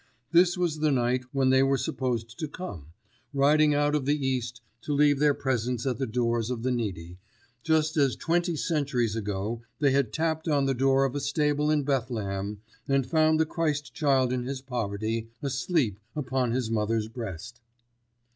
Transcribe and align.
This 0.31 0.57
was 0.57 0.79
the 0.79 0.89
night 0.91 1.25
when 1.31 1.51
they 1.51 1.61
were 1.61 1.77
supposed 1.77 2.39
to 2.39 2.47
come, 2.47 2.87
riding 3.35 3.75
out 3.75 3.93
of 3.93 4.05
the 4.05 4.15
East 4.17 4.59
to 4.81 4.93
leave 4.95 5.19
their 5.19 5.35
presents 5.35 5.85
at 5.85 5.99
the 5.99 6.07
doors 6.07 6.49
of 6.49 6.63
the 6.63 6.71
needy, 6.71 7.19
just 7.61 7.97
as 7.97 8.15
twenty 8.15 8.55
centuries 8.55 9.15
ago 9.15 9.61
they 9.77 9.91
had 9.91 10.11
tapped 10.11 10.47
on 10.47 10.65
the 10.65 10.73
door 10.73 11.05
of 11.05 11.13
a 11.13 11.19
stable 11.19 11.69
in 11.69 11.83
Bethlehem 11.83 12.61
and 12.87 13.05
found 13.05 13.39
the 13.39 13.45
Christ 13.45 13.93
Child 13.93 14.33
in 14.33 14.41
his 14.45 14.59
poverty, 14.59 15.29
asleep 15.43 15.99
upon 16.15 16.51
his 16.51 16.71
mother's 16.71 17.07
breast. 17.07 17.61